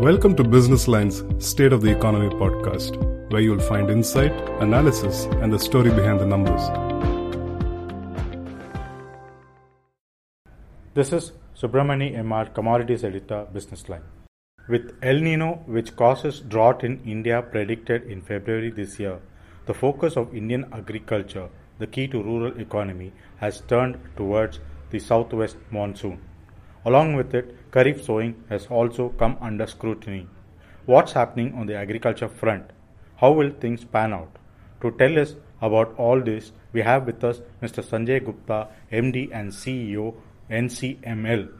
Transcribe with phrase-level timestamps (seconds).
[0.00, 2.96] Welcome to Business Line's State of the Economy podcast,
[3.32, 4.30] where you'll find insight,
[4.60, 6.62] analysis, and the story behind the numbers.
[10.94, 14.04] This is Subramani MR, Commodities Editor, Business Line.
[14.68, 19.18] With El Nino, which causes drought in India predicted in February this year,
[19.66, 21.48] the focus of Indian agriculture,
[21.80, 24.60] the key to rural economy, has turned towards
[24.90, 26.20] the southwest monsoon.
[26.84, 30.26] Along with it, Kharif sowing has also come under scrutiny.
[30.86, 32.70] What's happening on the agriculture front?
[33.16, 34.38] How will things pan out?
[34.80, 37.84] To tell us about all this, we have with us Mr.
[37.84, 40.14] Sanjay Gupta, MD and CEO,
[40.50, 41.50] NCML.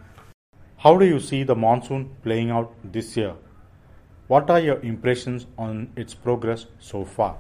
[0.79, 3.35] How do you see the monsoon playing out this year?
[4.29, 7.37] What are your impressions on its progress so far?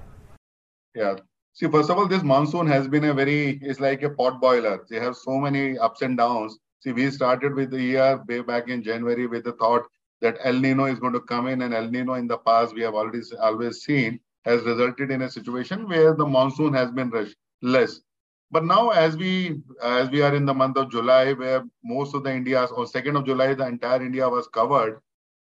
[0.94, 1.16] Yeah.
[1.54, 4.84] See, first of all, this monsoon has been a very, it's like a pot boiler.
[4.90, 8.68] They have so many ups and downs See, we started with the year way back
[8.68, 9.86] in January with the thought
[10.20, 12.82] that El Nino is going to come in, and El Nino in the past we
[12.82, 17.12] have already always seen has resulted in a situation where the monsoon has been
[17.62, 18.00] less.
[18.50, 22.22] But now, as we as we are in the month of July, where most of
[22.24, 25.00] the India or second of July, the entire India was covered.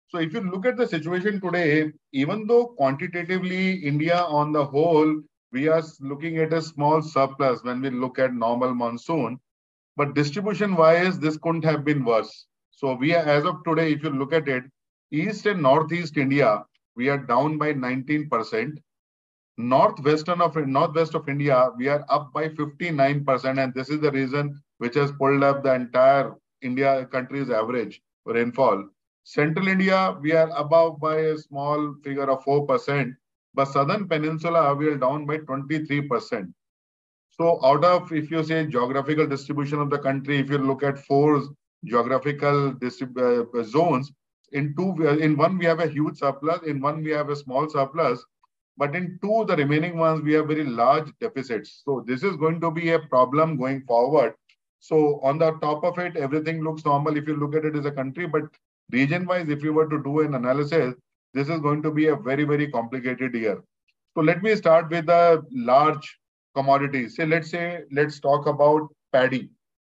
[0.09, 5.21] So, if you look at the situation today, even though quantitatively India on the whole
[5.51, 9.39] we are looking at a small surplus when we look at normal monsoon,
[9.97, 12.45] but distribution wise, this couldn't have been worse.
[12.71, 14.63] So we are, as of today, if you look at it,
[15.11, 16.63] East and Northeast India,
[16.95, 18.77] we are down by 19%.
[19.57, 23.63] Northwestern of Northwest of India, we are up by 59%.
[23.63, 28.87] And this is the reason which has pulled up the entire India country's average rainfall.
[29.23, 33.13] Central India, we are above by a small figure of 4%.
[33.53, 36.51] But Southern Peninsula, we are down by 23%.
[37.31, 40.99] So out of, if you say geographical distribution of the country, if you look at
[40.99, 41.41] four
[41.85, 44.11] geographical uh, zones,
[44.51, 47.69] in two, in one we have a huge surplus, in one we have a small
[47.69, 48.23] surplus,
[48.77, 51.83] but in two, the remaining ones, we have very large deficits.
[51.85, 54.33] So this is going to be a problem going forward.
[54.79, 57.85] So on the top of it, everything looks normal if you look at it as
[57.85, 58.43] a country, but
[58.91, 60.95] region-wise, if you were to do an analysis,
[61.33, 63.63] this is going to be a very, very complicated year.
[64.15, 66.17] So let me start with the large
[66.55, 67.15] commodities.
[67.15, 69.49] Say, let's say, let's talk about paddy.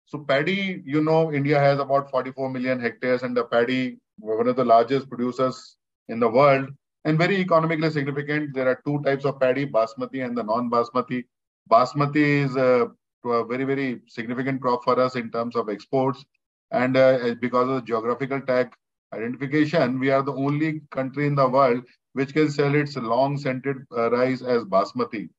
[0.06, 4.56] So paddy, you know, India has about 44 million hectares and the paddy, one of
[4.56, 5.78] the largest producers
[6.10, 6.70] in the world
[7.06, 8.54] and very economically significant.
[8.54, 11.26] There are two types of paddy, basmati and the non-basmati.
[11.70, 12.92] Basmati is a,
[13.26, 16.24] a, very, very significant crop for us in terms of exports.
[16.72, 18.74] And uh, because of the geographical tag
[19.14, 23.78] identification, we are the only country in the world which can sell its long scented
[23.96, 25.30] uh, rice as basmati.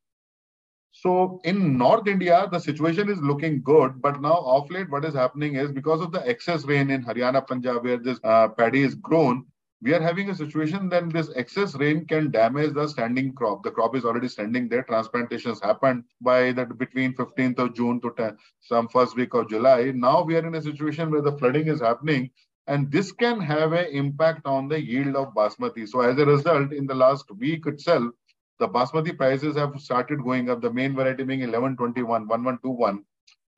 [0.92, 5.14] So in North India, the situation is looking good, but now off late, what is
[5.14, 8.94] happening is because of the excess rain in Haryana, Punjab, where this uh, paddy is
[8.94, 9.46] grown,
[9.82, 13.64] we are having a situation then this excess rain can damage the standing crop.
[13.64, 14.84] The crop is already standing there.
[14.84, 19.90] Transplantations happened by that between 15th of June to 10, some first week of July.
[19.92, 22.30] Now we are in a situation where the flooding is happening,
[22.68, 25.88] and this can have an impact on the yield of basmati.
[25.88, 28.12] So as a result, in the last week itself,
[28.62, 30.60] the basmati prices have started going up.
[30.62, 33.04] The main variety being 1121, 1121.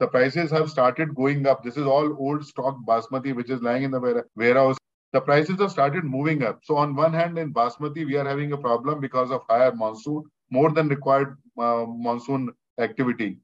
[0.00, 1.62] The prices have started going up.
[1.62, 4.78] This is all old stock basmati, which is lying in the warehouse.
[5.12, 6.60] The prices have started moving up.
[6.64, 10.24] So on one hand, in basmati, we are having a problem because of higher monsoon,
[10.50, 12.48] more than required uh, monsoon
[12.78, 13.36] activity.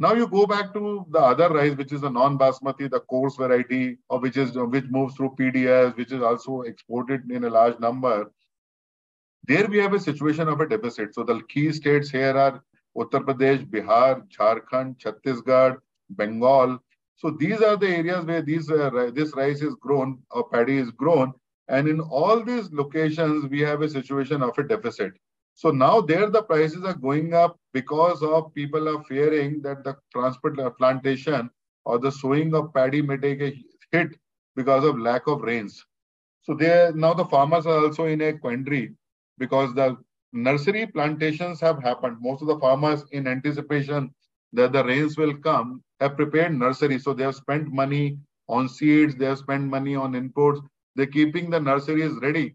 [0.00, 3.98] Now you go back to the other rice, which is the non-basmati, the coarse variety,
[4.08, 8.32] or which is which moves through PDS, which is also exported in a large number.
[9.44, 11.14] There we have a situation of a deficit.
[11.14, 12.62] So the key states here are
[12.96, 15.78] Uttar Pradesh, Bihar, Jharkhand, Chhattisgarh,
[16.10, 16.78] Bengal.
[17.16, 20.90] So these are the areas where these uh, this rice is grown or paddy is
[20.90, 21.32] grown.
[21.68, 25.12] And in all these locations, we have a situation of a deficit.
[25.54, 29.96] So now there the prices are going up because of people are fearing that the
[30.12, 31.50] transport uh, plantation
[31.84, 33.58] or the sowing of paddy may take a
[33.90, 34.16] hit
[34.54, 35.84] because of lack of rains.
[36.42, 38.94] So there now the farmers are also in a quandary
[39.38, 39.96] because the
[40.32, 42.18] nursery plantations have happened.
[42.20, 44.14] Most of the farmers, in anticipation
[44.52, 47.04] that the rains will come, have prepared nurseries.
[47.04, 48.18] So they have spent money
[48.48, 50.60] on seeds, they have spent money on inputs,
[50.96, 52.54] they're keeping the nurseries ready.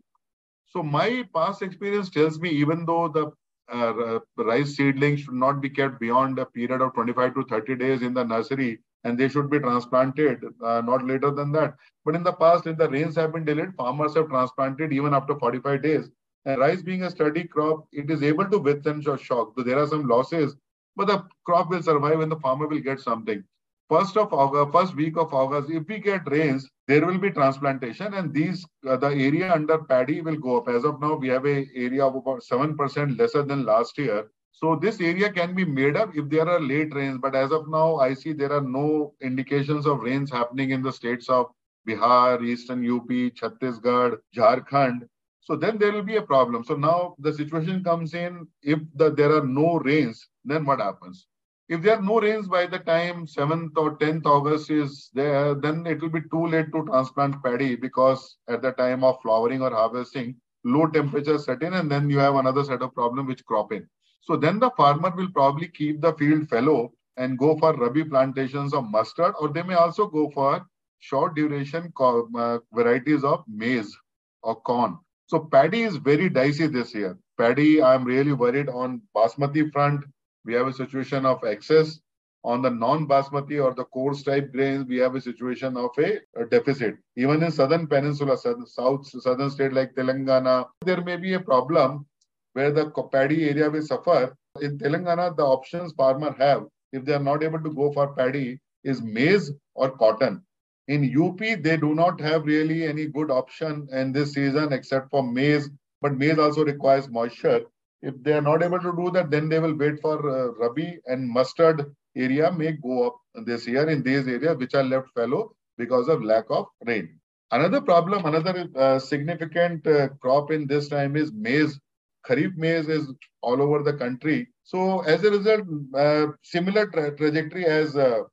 [0.68, 3.32] So my past experience tells me even though the
[3.72, 8.02] uh, rice seedlings should not be kept beyond a period of 25 to 30 days
[8.02, 11.76] in the nursery and they should be transplanted uh, not later than that.
[12.06, 15.36] But in the past, if the rains have been delayed, farmers have transplanted even after
[15.40, 16.10] 45 days.
[16.46, 19.54] And rice being a sturdy crop, it is able to withstand shock.
[19.56, 20.56] So there are some losses,
[20.96, 23.44] but the crop will survive and the farmer will get something.
[23.90, 28.14] first of August, first week of August, if we get rains, there will be transplantation,
[28.14, 30.68] and these uh, the area under paddy will go up.
[30.68, 34.32] As of now, we have a area of about seven percent lesser than last year.
[34.52, 37.20] So this area can be made up if there are late rains.
[37.22, 40.92] But as of now, I see there are no indications of rains happening in the
[40.92, 41.48] states of
[41.88, 45.08] Bihar, Eastern UP, Chhattisgarh, Jharkhand.
[45.44, 46.64] So then there will be a problem.
[46.64, 51.28] So now the situation comes in if the, there are no rains, then what happens?
[51.68, 55.86] If there are no rains by the time 7th or 10th August is there, then
[55.86, 59.72] it will be too late to transplant paddy because at the time of flowering or
[59.72, 63.74] harvesting, low temperatures set in and then you have another set of problem which crop
[63.74, 63.88] in.
[64.22, 68.74] So then the farmer will probably keep the field fallow and go for rabi plantations
[68.74, 70.66] of mustard or they may also go for
[71.00, 73.94] short duration uh, varieties of maize
[74.42, 74.98] or corn.
[75.28, 77.18] So paddy is very dicey this year.
[77.38, 80.04] Paddy, I'm really worried on basmati front
[80.46, 82.00] we have a situation of excess.
[82.46, 86.46] On the non-basmati or the coarse type grains, we have a situation of a, a
[86.46, 86.96] deficit.
[87.16, 92.06] Even in southern peninsula, south southern state like Telangana, there may be a problem
[92.52, 94.36] where the paddy area will suffer.
[94.62, 98.60] In Telangana, the options farmer have, if they are not able to go for paddy,
[98.84, 100.44] is maize or cotton.
[100.88, 105.24] In UP, they do not have really any good option in this season except for
[105.24, 105.70] maize,
[106.02, 107.62] but maize also requires moisture.
[108.02, 111.00] If they are not able to do that, then they will wait for uh, Rabi
[111.06, 113.16] and mustard area may go up
[113.46, 117.18] this year in these areas which are left fallow because of lack of rain.
[117.52, 121.80] Another problem, another uh, significant uh, crop in this time is maize.
[122.28, 124.48] Kharif maize is all over the country.
[124.64, 125.62] So as a result,
[125.96, 128.24] uh, similar tra trajectory as uh,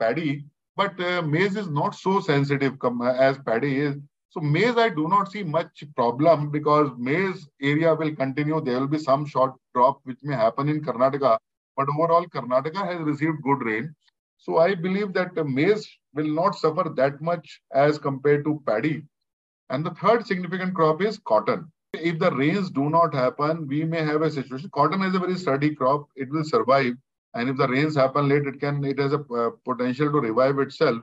[0.00, 0.46] paddy,
[0.76, 2.74] but uh, maize is not so sensitive
[3.14, 3.96] as paddy is.
[4.30, 8.60] So maize, I do not see much problem because maize area will continue.
[8.60, 11.38] There will be some short crop which may happen in Karnataka,
[11.76, 13.94] but overall Karnataka has received good rain.
[14.38, 19.04] So I believe that maize will not suffer that much as compared to paddy.
[19.68, 21.70] And the third significant crop is cotton.
[21.92, 24.70] If the rains do not happen, we may have a situation.
[24.72, 26.08] Cotton is a very sturdy crop.
[26.16, 26.94] It will survive.
[27.34, 30.58] And if the rains happen late, it can it has a uh, potential to revive
[30.58, 31.02] itself.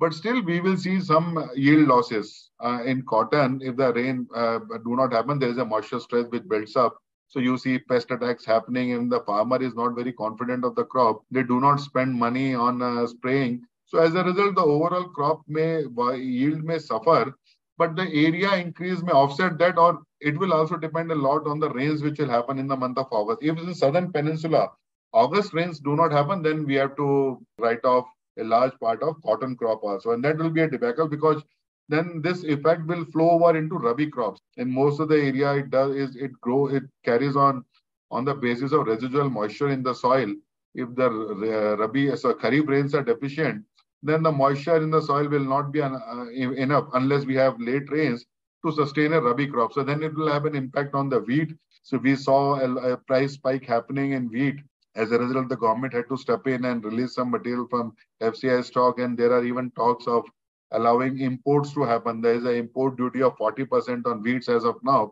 [0.00, 4.58] But still, we will see some yield losses uh, in cotton if the rain uh,
[4.84, 5.38] do not happen.
[5.38, 6.96] There is a moisture stress which builds up.
[7.28, 10.84] So you see pest attacks happening and the farmer is not very confident of the
[10.84, 11.22] crop.
[11.30, 13.62] They do not spend money on uh, spraying.
[13.84, 15.82] So as a result, the overall crop may
[16.16, 17.34] yield may suffer,
[17.76, 21.58] but the area increase may offset that or it will also depend a lot on
[21.58, 23.42] the rains which will happen in the month of August.
[23.42, 24.70] If in the southern peninsula,
[25.12, 28.06] August rains do not happen, then we have to write off
[28.38, 30.10] a large part of cotton crop also.
[30.12, 31.42] And that will be a debacle because
[31.88, 34.40] then this effect will flow over into rabi crops.
[34.58, 37.64] In most of the area, it does is it grow it carries on
[38.10, 40.34] on the basis of residual moisture in the soil.
[40.74, 43.64] If the uh, rabi so kharif rains are deficient,
[44.02, 45.90] then the moisture in the soil will not be uh,
[46.30, 48.26] enough unless we have late rains
[48.64, 49.72] to sustain a rabi crop.
[49.72, 51.54] So then it will have an impact on the wheat.
[51.82, 54.56] So we saw a, a price spike happening in wheat
[54.94, 58.62] as a result, the government had to step in and release some material from FCI
[58.64, 60.24] stock, and there are even talks of
[60.72, 62.20] allowing imports to happen.
[62.20, 65.10] There is an import duty of 40% on wheats as of now.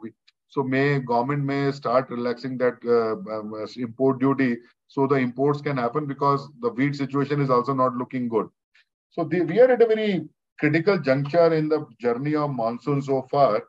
[0.49, 4.59] So may government may start relaxing that uh, um, uh, import duty
[4.89, 8.49] so the imports can happen because the wheat situation is also not looking good.
[9.11, 10.29] So the, we are at a very
[10.59, 13.65] critical juncture in the journey of monsoon so far.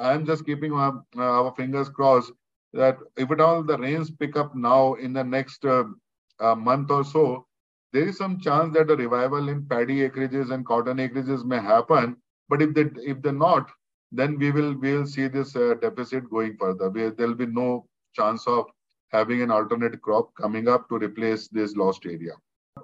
[0.00, 2.32] I'm just keeping our, uh, our fingers crossed
[2.72, 5.84] that if at all the rains pick up now in the next uh,
[6.40, 7.46] uh, month or so,
[7.92, 12.16] there is some chance that a revival in paddy acreages and cotton acreages may happen.
[12.48, 13.70] But if they if they're not,
[14.10, 16.90] then we will we will see this uh, deficit going further.
[16.90, 18.66] There will be no chance of
[19.10, 22.32] having an alternate crop coming up to replace this lost area.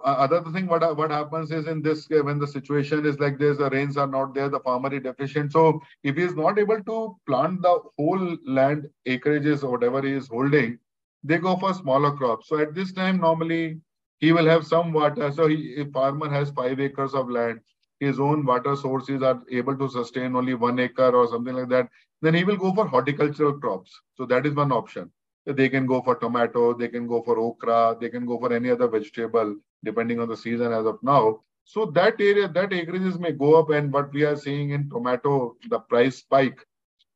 [0.05, 3.71] Other thing, what what happens is in this when the situation is like this, the
[3.71, 5.53] rains are not there, the farmer is deficient.
[5.53, 10.13] So if he is not able to plant the whole land acreages or whatever he
[10.13, 10.79] is holding,
[11.25, 12.49] they go for smaller crops.
[12.49, 13.81] So at this time, normally
[14.19, 15.33] he will have some water.
[15.33, 17.61] So he, if farmer has five acres of land,
[18.01, 21.89] his own water sources are able to sustain only one acre or something like that,
[22.23, 24.01] then he will go for horticultural crops.
[24.17, 25.11] So that is one option.
[25.47, 28.71] They can go for tomato, they can go for okra, they can go for any
[28.71, 31.41] other vegetable, depending on the season as of now.
[31.65, 35.57] So that area, that acreages may go up, and what we are seeing in tomato,
[35.69, 36.67] the price spike,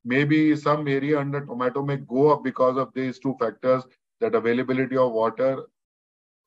[0.05, 3.83] maybe some area under tomato may go up because of these two factors:
[4.21, 5.65] that availability of water,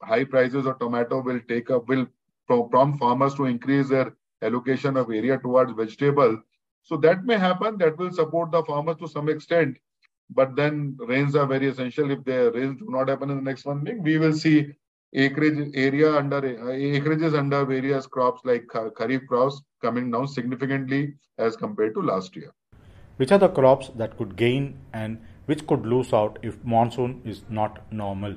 [0.04, 2.08] high prices of tomato will take up will
[2.48, 6.40] prompt farmers to increase their allocation of area towards vegetable.
[6.84, 7.80] So that may happen.
[7.80, 9.78] That will support the farmers to some extent.
[10.30, 12.12] But then rains are very essential.
[12.12, 14.74] If the rains do not happen in the next one week, we will see
[15.16, 21.56] acreage area under uh, acreages under various crops like kharif crops coming down significantly as
[21.56, 22.52] compared to last year.
[23.18, 27.44] Which are the crops that could gain and which could lose out if monsoon is
[27.50, 28.36] not normal?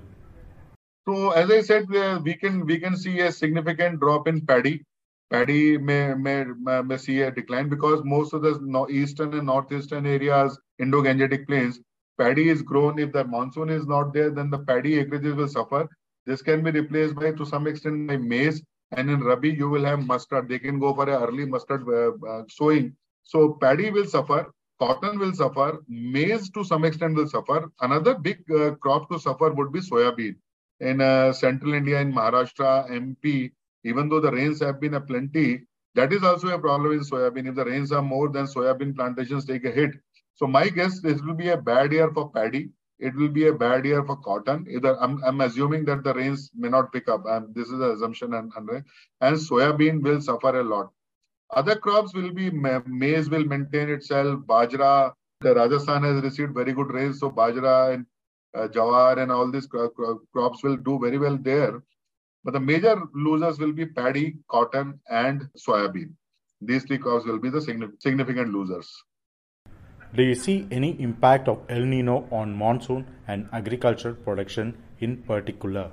[1.09, 4.85] So as I said, uh, we can we can see a significant drop in paddy.
[5.31, 6.45] Paddy may, may,
[6.85, 11.81] may see a decline because most of the eastern and northeastern areas, Indo-Gangetic plains,
[12.19, 12.99] paddy is grown.
[12.99, 15.87] If the monsoon is not there, then the paddy acreages will suffer.
[16.29, 18.63] This can be replaced by, to some extent, by maize.
[18.97, 20.49] And in Rabi, you will have mustard.
[20.49, 22.95] They can go for an early mustard uh, uh, sowing.
[23.23, 24.41] So paddy will suffer.
[24.79, 25.83] Cotton will suffer.
[25.89, 27.71] Maize, to some extent, will suffer.
[27.81, 30.37] Another big uh, crop to suffer would be soybean.
[30.81, 33.53] In uh, central India, in Maharashtra, MP,
[33.85, 35.63] even though the rains have been a plenty,
[35.95, 37.49] that is also a problem in soybean.
[37.49, 39.93] If the rains are more, then soybean plantations take a hit.
[40.35, 42.71] So my guess, this will be a bad year for paddy.
[42.99, 44.67] It will be a bad year for cotton.
[44.69, 47.25] Either I'm, I'm assuming that the rains may not pick up.
[47.27, 48.35] And this is the assumption.
[48.35, 48.85] And, and,
[49.21, 50.91] and soybean will suffer a lot.
[51.51, 54.41] Other crops will be maize will maintain itself.
[54.41, 57.21] Bajra, the Rajasthan has received very good rains.
[57.21, 58.07] So Bajra and
[58.55, 61.83] uh, Jawar and all these crops will do very well there.
[62.45, 66.13] But the major losers will be paddy, cotton, and soybean.
[66.61, 68.91] These three crops will be the significant losers.
[70.15, 75.91] Do you see any impact of El Nino on monsoon and agriculture production in particular?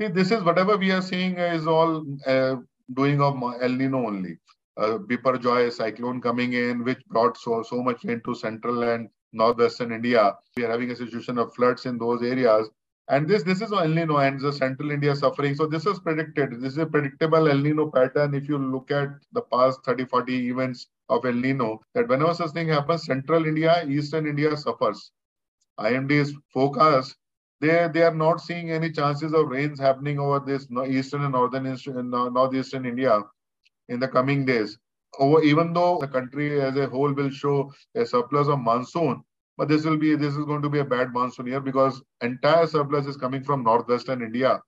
[0.00, 2.56] See, this is whatever we are seeing is all uh,
[2.94, 4.38] doing of El Nino only.
[4.76, 9.92] Uh, Biparjoy cyclone coming in, which brought so so much rain to central and northwestern
[9.92, 10.36] India.
[10.56, 12.70] We are having a situation of floods in those areas.
[13.08, 15.54] And this this is El Nino and the central India suffering.
[15.54, 16.60] So this is predicted.
[16.60, 18.34] This is a predictable El Nino pattern.
[18.34, 22.50] If you look at the past 30, 40 events of El Nino that whenever such
[22.52, 25.10] thing happens, central India, eastern India suffers.
[25.80, 27.16] IMD's forecast,
[27.60, 31.66] they, they are not seeing any chances of rains happening over this eastern and northern
[31.66, 33.20] uh, northeastern India
[33.88, 34.78] in the coming days.
[35.18, 39.22] Over, even though the country as a whole will show a surplus of monsoon,
[39.56, 42.66] but this will be this is going to be a bad monsoon year because entire
[42.66, 44.60] surplus is coming from northwestern India.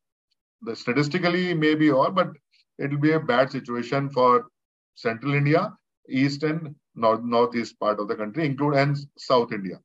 [0.63, 2.33] The statistically may be all, but
[2.79, 4.47] it will be a bad situation for
[4.95, 5.73] central India
[6.09, 9.81] east and north, northeast part of the country, include and South India.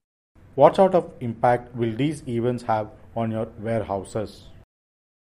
[0.56, 4.48] What sort of impact will these events have on your warehouses?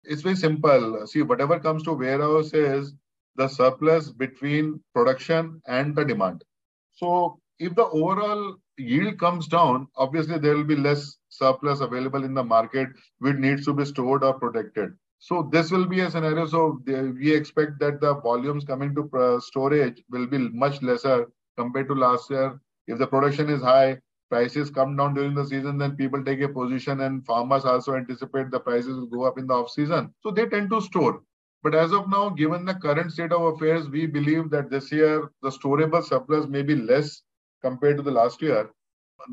[0.05, 1.07] It's very simple.
[1.07, 2.95] See, whatever comes to warehouses,
[3.35, 6.45] the surplus between production and the demand.
[6.93, 12.35] So, if the overall yield comes down, obviously there will be less surplus available in
[12.35, 14.91] the market, which needs to be stored or protected.
[15.19, 16.47] So this will be a scenario.
[16.47, 21.89] So we expect that the volumes coming to uh, storage will be much lesser compared
[21.89, 22.61] to last year.
[22.87, 23.99] If the production is high,
[24.31, 28.51] prices come down during the season, then people take a position and farmers also anticipate
[28.51, 30.13] the prices will go up in the off season.
[30.23, 31.23] So they tend to store.
[31.63, 35.31] But as of now, given the current state of affairs, we believe that this year
[35.43, 37.23] the storable surplus may be less
[37.67, 38.63] compared to the last year.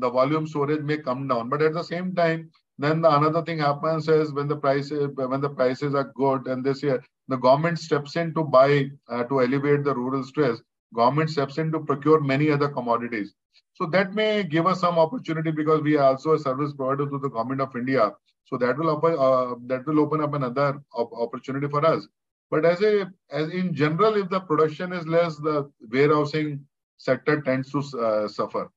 [0.02, 1.48] The volume storage may come down.
[1.48, 2.50] But at the same time,
[2.84, 6.64] then the another thing happens is when the prices when the prices are good, and
[6.68, 8.70] this year the government steps in to buy
[9.08, 10.60] uh, to elevate the rural stress.
[11.00, 13.34] Government steps in to procure many other commodities.
[13.78, 17.18] So that may give us some opportunity because we are also a service provider to
[17.18, 18.12] the government of India.
[18.50, 22.06] So that will open uh, that will open up another op- opportunity for us.
[22.50, 26.64] But as a as in general, if the production is less, the warehousing
[26.96, 28.70] sector tends to uh, suffer.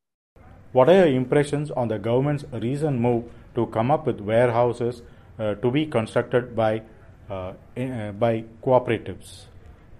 [0.71, 5.01] What are your impressions on the government's recent move to come up with warehouses
[5.39, 6.81] uh, to be constructed by
[7.29, 9.45] uh, uh, by cooperatives?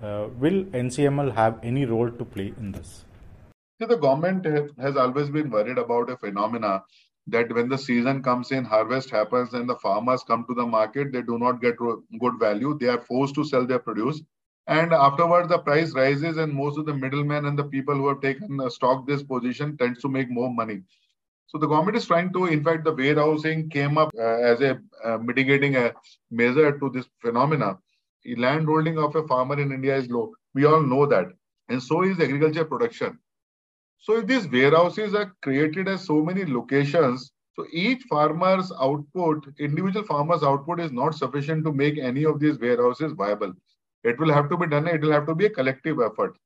[0.01, 3.05] Uh, will NCML have any role to play in this?
[3.79, 4.45] See, the government
[4.79, 6.83] has always been worried about a phenomena
[7.27, 11.12] that when the season comes in, harvest happens, and the farmers come to the market,
[11.12, 12.77] they do not get good value.
[12.79, 14.21] They are forced to sell their produce
[14.67, 18.21] and afterwards, the price rises, and most of the middlemen and the people who have
[18.21, 20.81] taken uh, stock this position tends to make more money.
[21.47, 24.79] So the government is trying to, in fact, the warehousing came up uh, as a
[25.03, 25.77] uh, mitigating
[26.29, 27.77] measure to this phenomena.
[28.24, 30.33] The land holding of a farmer in India is low.
[30.53, 31.27] We all know that,
[31.69, 33.17] and so is agriculture production.
[34.00, 40.05] So if these warehouses are created at so many locations, so each farmer's output, individual
[40.05, 43.53] farmer's output, is not sufficient to make any of these warehouses viable.
[44.04, 46.38] It will have to be done, it will have to be a collective effort.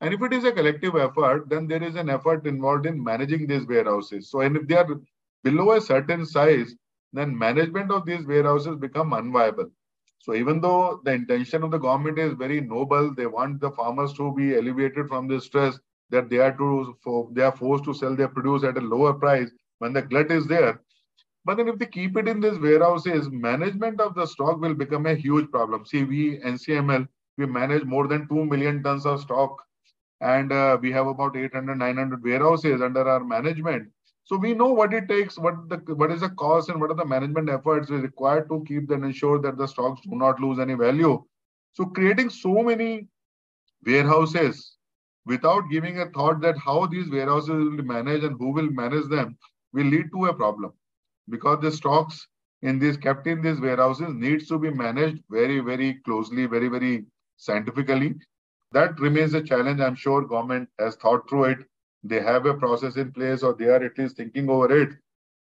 [0.00, 3.46] And if it is a collective effort, then there is an effort involved in managing
[3.46, 4.30] these warehouses.
[4.30, 4.88] So, and if they are
[5.42, 6.74] below a certain size,
[7.12, 9.70] then management of these warehouses become unviable.
[10.18, 14.12] So even though the intention of the government is very noble, they want the farmers
[14.14, 15.78] to be elevated from the stress
[16.10, 19.50] that they are to they are forced to sell their produce at a lower price
[19.78, 20.80] when the glut is there.
[21.46, 25.06] But then if they keep it in these warehouses, management of the stock will become
[25.06, 25.86] a huge problem.
[25.86, 27.06] See, we NCML,
[27.38, 29.62] we manage more than 2 million tons of stock
[30.20, 33.88] and uh, we have about 800, 900 warehouses under our management.
[34.24, 36.96] So we know what it takes, what the what is the cost and what are
[36.96, 40.74] the management efforts required to keep and ensure that the stocks do not lose any
[40.74, 41.22] value.
[41.74, 43.06] So creating so many
[43.84, 44.78] warehouses
[45.26, 49.08] without giving a thought that how these warehouses will be managed and who will manage
[49.08, 49.38] them
[49.72, 50.72] will lead to a problem
[51.28, 52.26] because the stocks
[52.62, 57.04] in these kept in these warehouses needs to be managed very very closely very very
[57.36, 58.14] scientifically.
[58.72, 59.80] That remains a challenge.
[59.80, 61.58] I'm sure government has thought through it.
[62.02, 64.90] They have a process in place or they are at least thinking over it.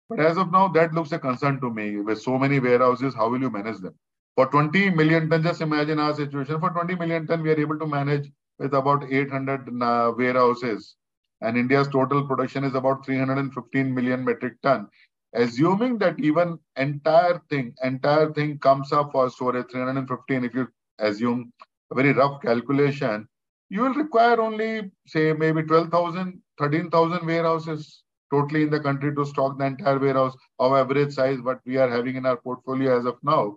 [0.08, 3.14] But as of now that looks a concern to me with so many warehouses.
[3.14, 3.94] How will you manage them?
[4.36, 6.60] For 20 million ton just imagine our situation.
[6.60, 10.96] For 20 million ton we are able to manage with about 800 uh, warehouses.
[11.40, 14.88] And India's total production is about 315 million metric ton.
[15.34, 20.68] Assuming that even entire thing, entire thing comes up for storage 315, if you
[20.98, 21.52] assume
[21.90, 23.28] a very rough calculation,
[23.68, 28.02] you will require only say maybe 12,000, 13,000 warehouses
[28.32, 31.90] totally in the country to stock the entire warehouse of average size what we are
[31.90, 33.56] having in our portfolio as of now.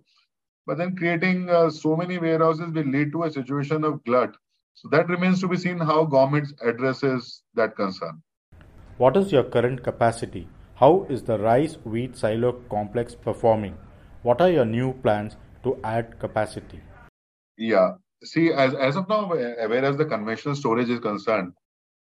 [0.65, 4.35] But then creating uh, so many warehouses will lead to a situation of glut
[4.81, 8.21] so that remains to be seen how government addresses that concern.
[8.97, 10.47] What is your current capacity?
[10.79, 13.77] How is the rice wheat silo complex performing?
[14.21, 16.79] What are your new plans to add capacity?
[17.57, 21.51] Yeah, see, as, as of now, whereas the conventional storage is concerned,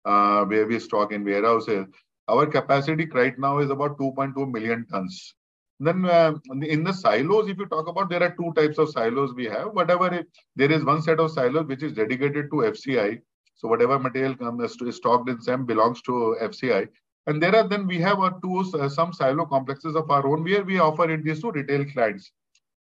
[0.04, 1.86] uh, where we stock in warehouses,
[2.28, 5.36] our capacity right now is about 2.2 million tons.
[5.80, 9.34] Then uh, in the silos, if you talk about, there are two types of silos
[9.34, 9.70] we have.
[9.72, 10.28] Whatever it,
[10.58, 13.22] there is one set of silos which is dedicated to FCI.
[13.56, 16.90] So whatever material comes to stocked in SEM belongs to FCI.
[17.28, 20.44] And there are then we have our two uh, some silo complexes of our own
[20.44, 22.32] where we offer it these to retail clients.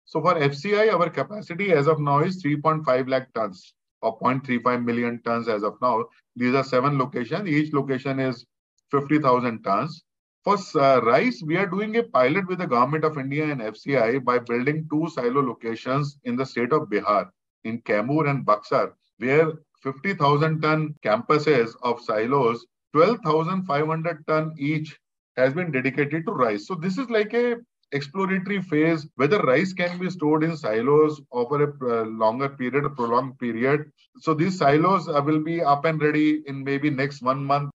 [0.05, 5.23] So for FCI, our capacity as of now is 3.5 lakh tons or 0.35 million
[5.23, 6.05] tons as of now.
[6.35, 7.49] These are seven locations.
[7.49, 8.45] Each location is
[8.91, 10.03] 50,000 tons.
[10.45, 14.25] For uh, rice, we are doing a pilot with the government of India and FCI
[14.25, 17.31] by building two silo locations in the state of Bihar,
[17.63, 19.53] in Kaimur and Buxar, where
[19.85, 24.99] 50,000 ton campuses of silos, 12,500 ton each
[25.37, 26.67] has been dedicated to rice.
[26.67, 27.57] So this is like a
[27.93, 32.91] exploratory phase whether rice can be stored in silos over a uh, longer period, a
[32.91, 33.91] prolonged period.
[34.19, 37.71] So these silos uh, will be up and ready in maybe next one month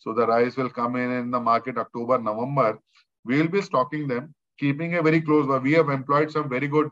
[0.00, 2.78] so the rice will come in in the market October, November.
[3.24, 5.46] We will be stocking them, keeping a very close.
[5.62, 6.88] We have employed some very good,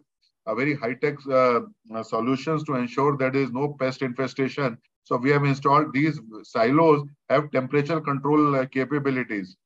[0.46, 1.60] uh, very high-tech uh,
[1.94, 4.76] uh, solutions to ensure that there is no pest infestation.
[5.08, 9.56] So we have installed these silos have temperature control uh, capabilities.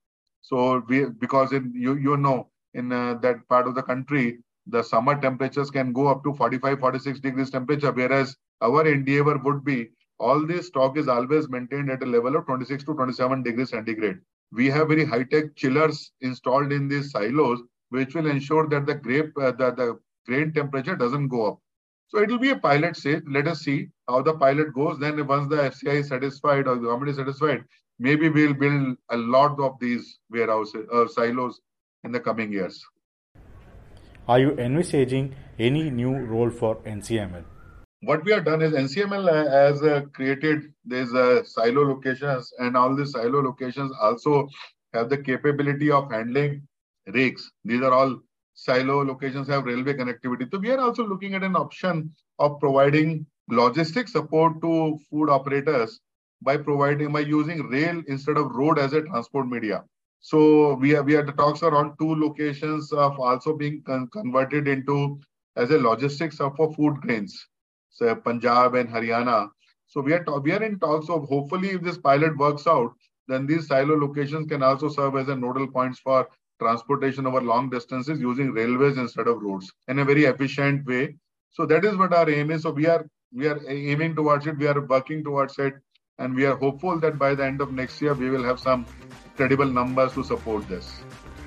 [0.41, 4.85] So we because in you you know in uh, that part of the country the
[4.85, 9.89] summer temperatures can go up to 45 46 degrees temperature whereas our endeavor would be
[10.21, 14.21] all this stock is always maintained at a level of 26 to 27 degrees centigrade.
[14.53, 19.37] We have very high-tech chillers installed in these silos, which will ensure that the grape,
[19.37, 21.59] uh, the grain temperature doesn't go up.
[22.13, 23.23] So it will be a pilot stage.
[23.27, 24.99] Let us see how the pilot goes.
[24.99, 27.65] Then once the FCI is satisfied or the government is satisfied,
[27.99, 31.63] maybe we'll build a lot of these warehouses or uh, silos
[32.05, 32.85] in the coming years.
[34.29, 37.45] Are you envisaging any new role for NCML?
[38.03, 42.97] what we have done is NCML has uh, created these uh, silo locations, and all
[42.97, 44.49] these silo locations also
[44.93, 46.67] have the capability of handling
[47.07, 47.51] rakes.
[47.65, 48.21] These are all
[48.55, 50.51] silo locations have railway connectivity.
[50.51, 56.01] So we are also looking at an option of providing logistic support to food operators
[56.43, 59.85] by providing by using rail instead of road as a transport media.
[60.21, 64.69] So we have we had the talks around two locations of also being con- converted
[64.69, 65.21] into
[65.57, 67.47] as a logistics for food grains
[67.93, 69.51] say Punjab and Haryana.
[69.87, 72.93] So we are we are in talks of hopefully if this pilot works out,
[73.29, 76.29] then these silo locations can also serve as a nodal points for
[76.63, 81.15] transportation over long distances using railways instead of roads in a very efficient way.
[81.51, 82.63] So that is what our aim is.
[82.63, 84.59] So we are we are aiming towards it.
[84.59, 85.75] We are working towards it,
[86.19, 88.87] and we are hopeful that by the end of next year we will have some
[89.37, 90.91] credible numbers to support this.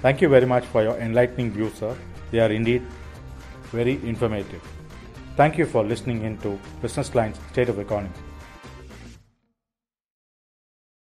[0.01, 1.95] Thank you very much for your enlightening views, sir.
[2.31, 2.83] They are indeed
[3.71, 4.61] very informative.
[5.35, 8.24] Thank you for listening in to Business Line's State of Economy.